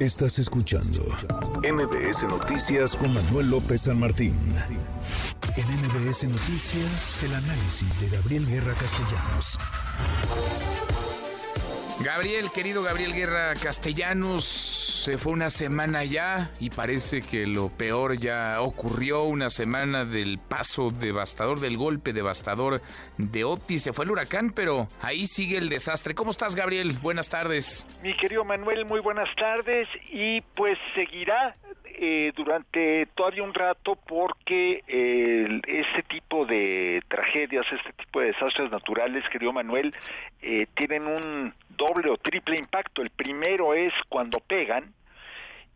[0.00, 1.02] Estás escuchando
[1.62, 4.34] MBS Noticias con Manuel López San Martín.
[5.58, 9.58] En MBS Noticias, el análisis de Gabriel Guerra Castellanos.
[12.02, 14.44] Gabriel, querido Gabriel Guerra Castellanos,
[15.04, 20.38] se fue una semana ya y parece que lo peor ya ocurrió, una semana del
[20.38, 22.80] paso devastador, del golpe devastador
[23.18, 23.82] de Otis.
[23.82, 26.14] Se fue el huracán, pero ahí sigue el desastre.
[26.14, 26.98] ¿Cómo estás, Gabriel?
[27.02, 27.86] Buenas tardes.
[28.02, 31.54] Mi querido Manuel, muy buenas tardes y pues seguirá
[32.02, 38.70] eh, durante todavía un rato porque eh, este tipo de tragedias, este tipo de desastres
[38.70, 39.94] naturales, querido Manuel,
[40.40, 43.02] eh, tienen un doble o triple impacto.
[43.02, 44.94] El primero es cuando pegan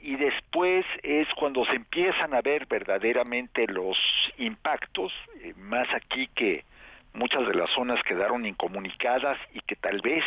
[0.00, 3.98] y después es cuando se empiezan a ver verdaderamente los
[4.38, 5.12] impactos,
[5.58, 6.64] más aquí que
[7.12, 10.24] muchas de las zonas quedaron incomunicadas y que tal vez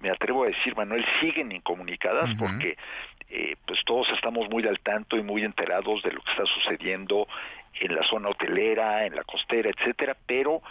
[0.00, 2.76] me atrevo a decir, Manuel, siguen incomunicadas porque
[3.36, 7.26] eh, pues todos estamos muy al tanto y muy enterados de lo que está sucediendo
[7.80, 10.62] en la zona hotelera, en la costera, etcétera, pero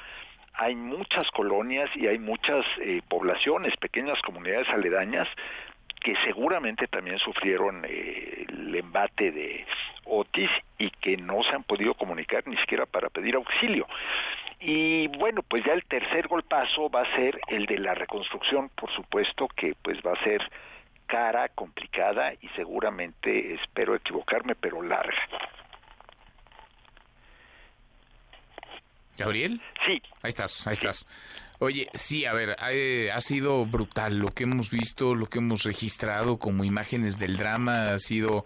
[0.54, 5.28] hay muchas colonias y hay muchas eh, poblaciones, pequeñas comunidades aledañas
[6.00, 9.66] que seguramente también sufrieron eh, el embate de
[10.06, 13.88] Otis y que no se han podido comunicar ni siquiera para pedir auxilio.
[14.62, 18.90] Y bueno, pues ya el tercer golpazo va a ser el de la reconstrucción, por
[18.92, 20.50] supuesto que pues va a ser
[21.14, 25.14] cara, complicada y seguramente, espero equivocarme, pero larga.
[29.16, 29.62] Gabriel?
[29.86, 30.02] Sí.
[30.24, 31.06] Ahí estás, ahí estás.
[31.60, 36.40] Oye, sí, a ver, ha, sido brutal lo que hemos visto, lo que hemos registrado
[36.40, 38.44] como imágenes del drama, ha sido,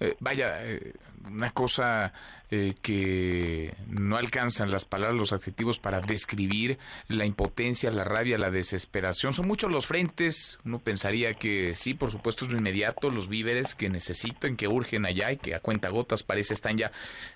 [0.00, 0.94] eh, vaya, eh,
[1.26, 2.14] una cosa
[2.50, 8.50] eh, que no alcanzan las palabras, los adjetivos para describir la impotencia, la rabia, la
[8.50, 9.34] desesperación.
[9.34, 10.58] Son muchos los frentes.
[10.64, 15.04] Uno pensaría que sí, por supuesto, es lo inmediato, los víveres que necesitan, que urgen
[15.04, 16.90] allá y que a cuenta gotas parece están ya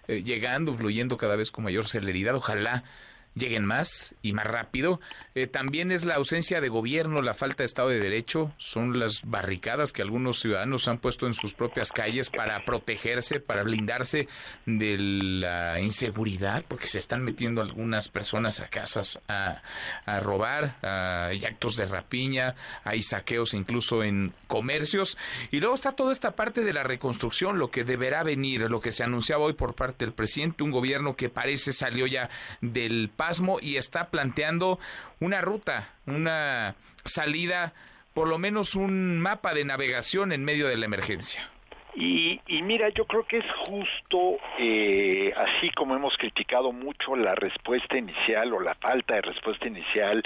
[0.09, 2.35] llegando, fluyendo cada vez con mayor celeridad.
[2.35, 2.85] Ojalá
[3.35, 5.01] lleguen más y más rápido.
[5.35, 9.23] Eh, también es la ausencia de gobierno, la falta de Estado de Derecho, son las
[9.25, 14.29] barricadas que algunos ciudadanos han puesto en sus propias calles para protegerse, para blindarse
[14.67, 19.63] de la inseguridad, porque se están metiendo algunas personas a casas a,
[20.21, 25.17] robar, hay actos de rapiña, hay saqueos incluso en comercios.
[25.51, 28.93] Y luego está toda esta parte de la reconstrucción, lo que deberá venir, lo que
[28.93, 32.31] se anunciaba hoy por parte del presidente, un gobierno que parece salió ya
[32.61, 33.11] del
[33.63, 34.79] y está planteando
[35.21, 37.73] una ruta, una salida,
[38.13, 41.51] por lo menos un mapa de navegación en medio de la emergencia.
[41.97, 47.97] Y, mira, yo creo que es justo, eh, así como hemos criticado mucho la respuesta
[47.97, 50.23] inicial o la falta de respuesta inicial,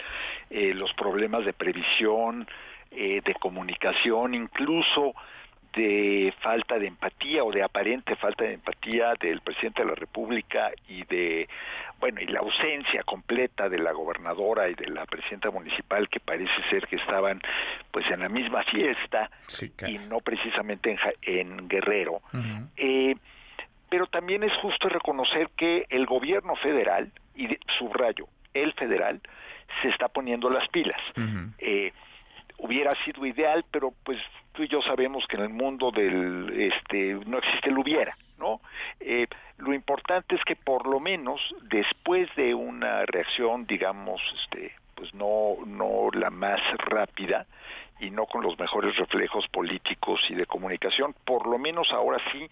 [0.49, 2.49] eh, los problemas de previsión,
[2.91, 5.15] eh, de comunicación, incluso
[5.75, 10.71] de falta de empatía o de aparente falta de empatía del presidente de la República
[10.89, 11.49] y de
[12.01, 16.63] bueno y la ausencia completa de la gobernadora y de la presidenta municipal que parece
[16.71, 17.41] ser que estaban
[17.91, 19.31] pues en la misma fiesta
[19.87, 22.23] y no precisamente en, Guerrero.
[22.77, 23.15] Eh,
[23.89, 27.49] pero también es justo reconocer que el gobierno federal y
[27.79, 29.21] subrayo el federal
[29.83, 31.01] se está poniendo las pilas.
[31.59, 31.93] Eh,
[32.59, 34.19] hubiera sido ideal, pero pues
[34.59, 38.61] tú y yo sabemos que en el mundo del este no existe el hubiera, ¿no?
[38.99, 45.15] Eh, lo importante es que por lo menos después de una reacción, digamos, este, pues
[45.15, 47.47] no no la más rápida
[48.01, 52.51] y no con los mejores reflejos políticos y de comunicación, por lo menos ahora sí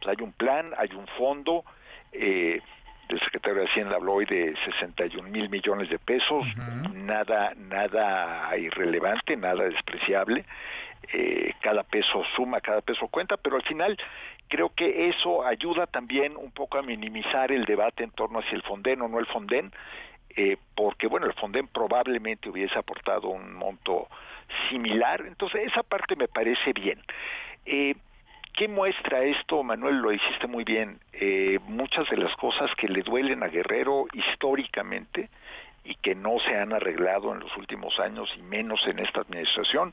[0.00, 1.64] pues hay un plan, hay un fondo.
[2.12, 2.62] Eh,
[3.10, 6.46] el secretario de Hacienda habló hoy de 61 mil millones de pesos,
[6.94, 10.46] nada, nada irrelevante, nada despreciable,
[11.12, 13.96] eh, cada peso suma, cada peso cuenta, pero al final
[14.48, 18.54] creo que eso ayuda también un poco a minimizar el debate en torno a si
[18.54, 19.72] el Fonden o no el Fonden,
[20.36, 24.08] eh, porque bueno, el Fonden probablemente hubiese aportado un monto
[24.70, 27.02] similar, entonces esa parte me parece bien.
[27.66, 27.94] Eh,
[28.54, 29.96] ¿Qué muestra esto, Manuel?
[29.96, 31.00] Lo hiciste muy bien.
[31.14, 35.30] Eh, muchas de las cosas que le duelen a Guerrero históricamente
[35.84, 39.92] y que no se han arreglado en los últimos años y menos en esta administración,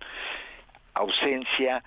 [1.00, 1.84] ausencia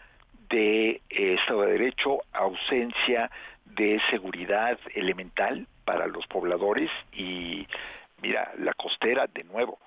[0.49, 3.31] de eh, Estado de Derecho, ausencia
[3.65, 7.67] de seguridad elemental para los pobladores y
[8.21, 9.79] mira, la costera de nuevo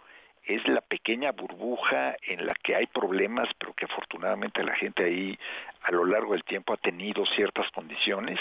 [0.45, 5.38] es la pequeña burbuja en la que hay problemas, pero que afortunadamente la gente ahí
[5.81, 8.39] a lo largo del tiempo ha tenido ciertas condiciones,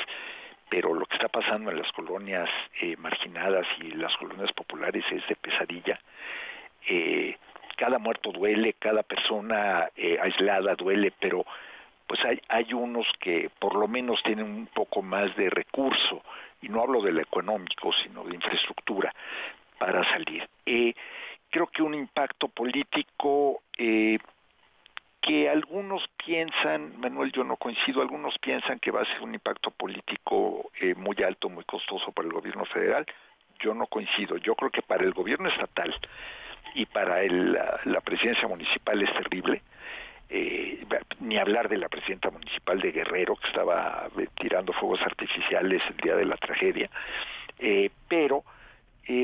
[0.69, 2.51] pero lo que está pasando en las colonias
[2.83, 5.99] eh, marginadas y las colonias populares es de pesadilla.
[6.87, 7.37] Eh,
[7.76, 11.44] cada muerto duele, cada persona eh, aislada duele, pero
[12.06, 16.23] pues hay, hay unos que por lo menos tienen un poco más de recurso,
[16.61, 19.15] y no hablo de lo económico, sino de infraestructura
[19.79, 20.49] para salir.
[20.65, 20.94] Eh,
[21.50, 24.19] creo que un impacto político eh,
[25.21, 29.71] que algunos piensan, Manuel, yo no coincido, algunos piensan que va a ser un impacto
[29.71, 33.06] político eh, muy alto, muy costoso para el gobierno federal.
[33.59, 34.37] Yo no coincido.
[34.38, 35.94] Yo creo que para el gobierno estatal
[36.75, 39.62] y para la, presidencia municipal es terrible.
[40.29, 40.85] Eh,
[41.21, 45.97] ni hablar de la presidenta municipal de Guerrero que estaba eh, tirando fuegos artificiales el
[45.99, 46.91] día de la tragedia,
[48.09, 48.43] pero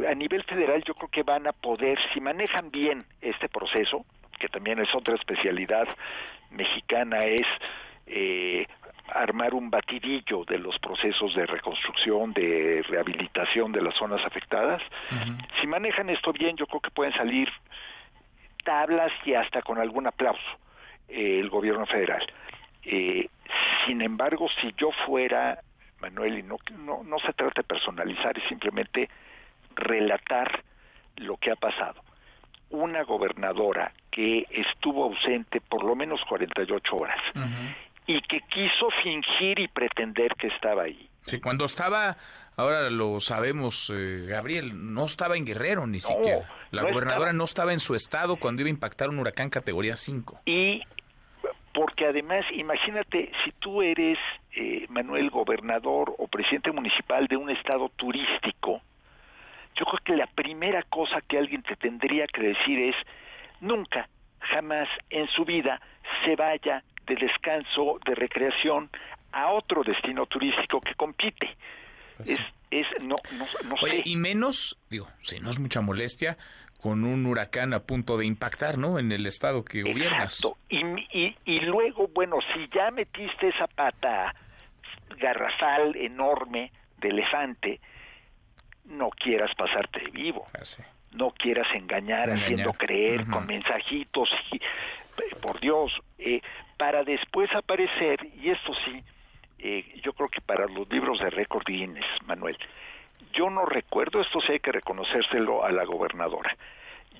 [0.08, 4.04] a nivel federal yo creo que van a poder, si manejan bien este proceso,
[4.38, 5.88] que también es otra especialidad
[6.50, 7.46] mexicana, es
[8.06, 8.66] eh,
[9.14, 14.82] armar un batidillo de los procesos de reconstrucción, de rehabilitación de las zonas afectadas.
[15.60, 17.48] Si manejan esto bien, yo creo que pueden salir
[18.64, 20.58] tablas y hasta con algún aplauso
[21.08, 22.24] eh, el gobierno federal.
[22.84, 23.28] Eh,
[23.86, 25.60] sin embargo, si yo fuera,
[26.00, 29.08] Manuel, y no, no, no se trata de personalizar, es simplemente
[29.74, 30.62] relatar
[31.16, 32.02] lo que ha pasado
[32.70, 37.20] una gobernadora que estuvo ausente por lo menos 48 horas
[38.10, 41.08] y que quiso fingir y pretender que estaba ahí.
[41.26, 42.16] Sí, cuando estaba,
[42.56, 46.48] ahora lo sabemos, eh, Gabriel, no estaba en Guerrero ni siquiera.
[46.72, 50.40] La gobernadora no estaba en su estado cuando iba a impactar un huracán categoría 5.
[50.46, 50.82] Y
[51.72, 54.18] porque además, imagínate, si tú eres,
[54.56, 58.82] eh, Manuel, gobernador o presidente municipal de un estado turístico,
[59.76, 62.96] yo creo que la primera cosa que alguien te tendría que decir es,
[63.60, 64.08] nunca,
[64.40, 65.80] jamás en su vida
[66.24, 68.90] se vaya de descanso, de recreación
[69.32, 71.56] a otro destino turístico que compite.
[72.16, 76.36] Pues es, es, no, no, no Oye, y menos, digo, si no es mucha molestia,
[76.80, 78.98] con un huracán a punto de impactar, ¿no?
[78.98, 80.40] En el estado que gobiernas.
[80.68, 80.78] Y,
[81.12, 84.34] y, y luego, bueno, si ya metiste esa pata
[85.18, 87.80] garrafal enorme de elefante,
[88.84, 90.46] no quieras pasarte vivo.
[90.54, 90.62] Ah,
[91.12, 94.60] no quieras engañar, haciendo creer con mensajitos y,
[95.40, 96.40] por Dios, eh,
[96.76, 99.02] para después aparecer, y esto sí,
[99.58, 102.56] eh, yo creo que para los libros de récord Guinness, Manuel,
[103.32, 106.56] yo no recuerdo, esto sí hay que reconocérselo a la gobernadora,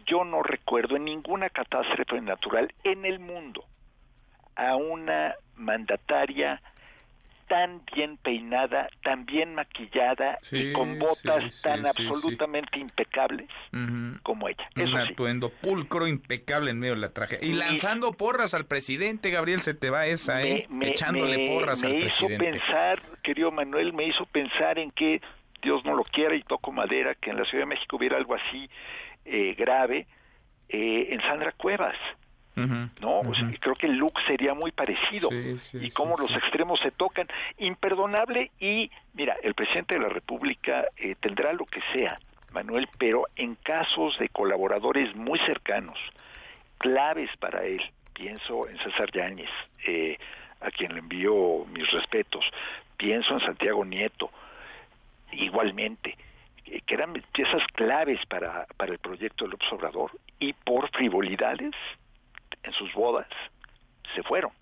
[0.07, 3.65] yo no recuerdo en ninguna catástrofe natural en el mundo
[4.57, 6.61] a una mandataria
[7.51, 13.49] tan bien peinada, tan bien maquillada y con botas tan absolutamente impecables
[14.23, 14.71] como ella.
[14.77, 17.45] Un atuendo pulcro, impecable en medio de la tragedia.
[17.45, 20.69] Y lanzando porras al presidente, Gabriel, se te va esa, ¿eh?
[20.81, 22.39] Echándole porras al presidente.
[22.39, 25.21] Me hizo pensar, querido Manuel, me hizo pensar en que,
[25.61, 28.35] Dios no lo quiera y toco madera, que en la Ciudad de México hubiera algo
[28.35, 28.71] así
[29.27, 30.07] eh, grave
[30.69, 31.97] eh, en Sandra Cuevas.
[32.57, 33.23] ¿No?
[33.61, 37.29] creo que el look sería muy parecido y cómo los extremos se tocan.
[37.59, 42.19] Imperdonable y, mira, el presidente de la República eh, tendrá lo que sea,
[42.53, 45.99] Manuel, pero en casos de colaboradores muy cercanos,
[46.79, 47.83] claves para él,
[48.13, 49.51] pienso en César Yáñez,
[49.87, 50.19] eh,
[50.61, 52.45] a quien le envío mis respetos,
[52.97, 54.31] pienso en Santiago Nieto,
[55.33, 56.17] igualmente,
[56.67, 61.75] eh, que eran piezas claves para, para el proyecto del Obrador y por frivolidades
[62.63, 63.29] en sus bodas,
[64.15, 64.53] se fueron.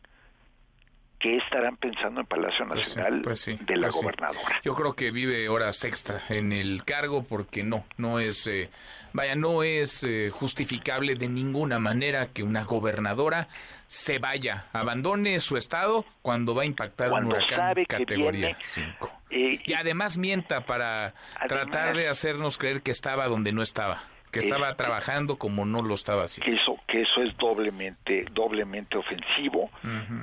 [1.19, 4.61] ¿Qué estarán pensando en Palacio pues Nacional pues de la pues gobernadora?
[4.63, 8.71] Yo creo que vive horas extra en el cargo porque no, no es, eh,
[9.13, 13.49] vaya, no es eh, justificable de ninguna manera que una gobernadora
[13.89, 19.13] se vaya, abandone su estado cuando va a impactar un huracán categoría 5.
[19.31, 21.15] Eh, y además mienta para
[21.49, 25.95] tratar de hacernos creer que estaba donde no estaba que estaba trabajando como no lo
[25.95, 26.51] estaba haciendo.
[26.51, 29.71] Que eso, que eso es doblemente, doblemente ofensivo.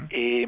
[0.10, 0.48] eh,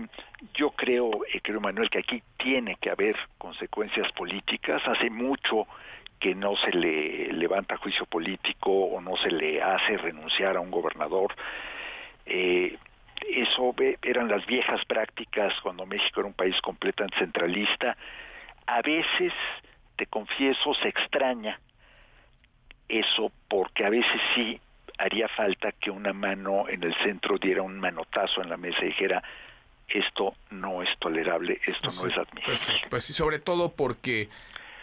[0.53, 4.81] yo creo, eh, creo Manuel, que aquí tiene que haber consecuencias políticas.
[4.87, 5.67] Hace mucho
[6.19, 10.71] que no se le levanta juicio político o no se le hace renunciar a un
[10.71, 11.35] gobernador.
[12.25, 12.77] Eh,
[13.29, 13.73] eso
[14.03, 17.97] eran las viejas prácticas cuando México era un país completamente centralista.
[18.67, 19.33] A veces,
[19.95, 21.59] te confieso, se extraña
[22.89, 24.59] eso porque a veces sí
[24.97, 28.87] haría falta que una mano en el centro diera un manotazo en la mesa y
[28.87, 29.23] dijera
[29.87, 32.43] esto no es tolerable, esto pues no es admisible.
[32.45, 34.29] Pues, pues, sí, sobre todo porque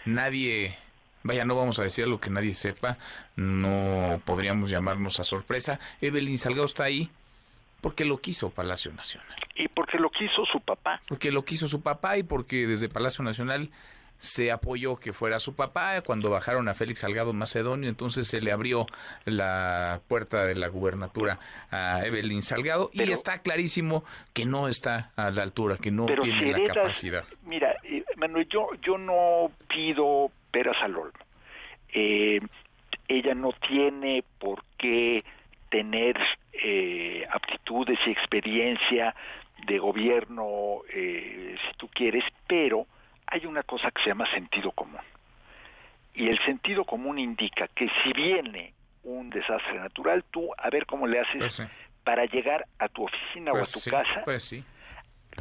[0.05, 0.77] nadie,
[1.23, 2.97] vaya, no vamos a decir lo que nadie sepa,
[3.35, 5.79] no podríamos llamarnos a sorpresa.
[6.01, 7.09] Evelyn Salgado está ahí
[7.81, 9.37] porque lo quiso Palacio Nacional.
[9.55, 11.01] Y porque lo quiso su papá.
[11.07, 13.69] Porque lo quiso su papá y porque desde Palacio Nacional
[14.17, 18.51] se apoyó que fuera su papá cuando bajaron a Félix Salgado Macedonio, entonces se le
[18.51, 18.85] abrió
[19.25, 21.39] la puerta de la gubernatura
[21.71, 24.03] a Evelyn Salgado y está clarísimo
[24.33, 27.23] que no está a la altura, que no tiene la capacidad.
[27.43, 31.19] Mira, eh, Manuel, yo, yo no pido peras al olmo.
[31.93, 32.39] Eh,
[33.07, 35.23] ella no tiene por qué
[35.69, 36.17] tener
[36.53, 39.15] eh, aptitudes y experiencia
[39.67, 42.87] de gobierno, eh, si tú quieres, pero
[43.27, 45.01] hay una cosa que se llama sentido común.
[46.13, 51.07] Y el sentido común indica que si viene un desastre natural, tú a ver cómo
[51.07, 51.61] le haces pues
[52.03, 54.63] para llegar a tu oficina o a pues tu casa, pues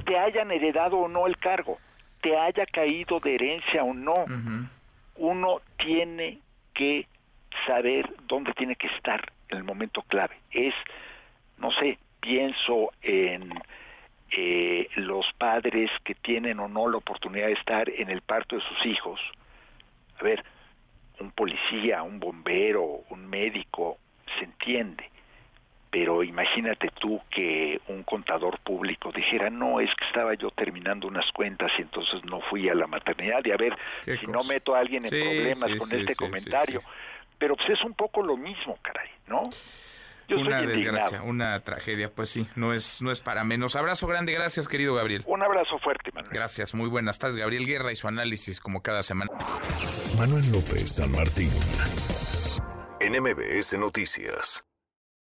[0.04, 1.78] te hayan heredado o no el cargo,
[2.20, 4.14] te haya caído de herencia o no.
[5.16, 6.40] Uno tiene
[6.72, 7.06] que
[7.66, 10.36] saber dónde tiene que estar en el momento clave.
[10.50, 10.74] Es,
[11.58, 13.50] no sé, pienso en
[14.30, 18.62] eh, los padres que tienen o no la oportunidad de estar en el parto de
[18.62, 19.20] sus hijos.
[20.18, 20.44] A ver,
[21.20, 23.98] un policía, un bombero, un médico,
[24.38, 25.10] se entiende.
[25.90, 31.30] Pero imagínate tú que un contador público dijera, no, es que estaba yo terminando unas
[31.30, 33.44] cuentas y entonces no fui a la maternidad.
[33.44, 36.82] Y a ver, si no meto a alguien en problemas con este comentario.
[37.38, 39.50] Pero pues es un poco lo mismo, caray, ¿no?
[40.30, 43.76] Una desgracia, una tragedia, pues sí, no es, no es para menos.
[43.76, 45.22] Abrazo grande, gracias querido Gabriel.
[45.26, 46.32] Un abrazo fuerte, Manuel.
[46.32, 49.30] Gracias, muy buenas tardes, Gabriel Guerra y su análisis como cada semana.
[50.18, 51.50] Manuel López San Martín,
[53.00, 54.64] NMBS Noticias.